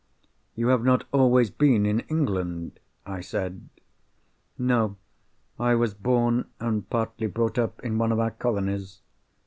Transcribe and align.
"You 0.55 0.69
have 0.69 0.83
not 0.83 1.03
always 1.11 1.51
been 1.51 1.85
in 1.85 1.99
England?" 2.09 2.79
I 3.05 3.21
said. 3.21 3.69
"No. 4.57 4.95
I 5.59 5.75
was 5.75 5.93
born, 5.93 6.45
and 6.59 6.89
partly 6.89 7.27
brought 7.27 7.59
up, 7.59 7.79
in 7.81 7.99
one 7.99 8.11
of 8.11 8.17
our 8.17 8.31
colonies. 8.31 9.03